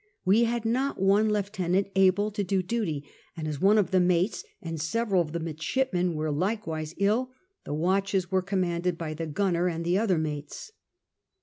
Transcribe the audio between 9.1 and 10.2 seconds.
tlie gunner and the other